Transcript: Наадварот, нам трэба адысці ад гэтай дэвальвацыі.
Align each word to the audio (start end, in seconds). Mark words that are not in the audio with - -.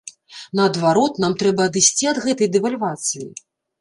Наадварот, 0.59 1.21
нам 1.23 1.35
трэба 1.43 1.61
адысці 1.71 2.09
ад 2.13 2.17
гэтай 2.25 2.47
дэвальвацыі. 2.59 3.25